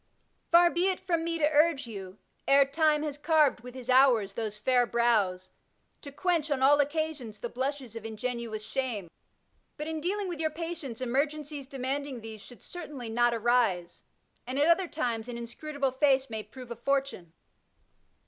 [0.49, 2.17] Far be it from me to urge you,
[2.47, 5.51] ere Time has carved with his hours those &ur brows,
[6.01, 9.11] to quench on all occasions the blushes of ingenuous shame,
[9.77, 14.01] but in dealing with your patients emergencies demanding these should certainly not arise,
[14.47, 17.31] and at other times an inscrutable face may prove a fortune.